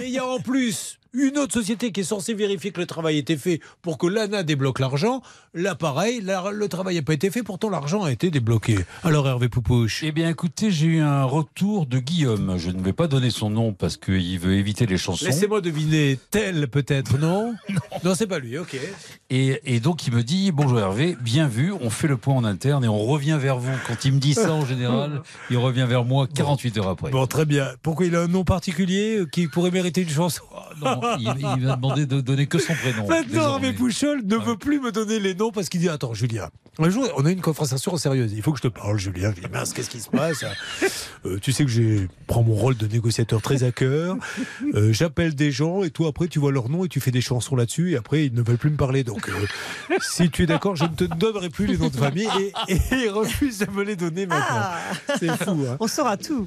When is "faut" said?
38.42-38.52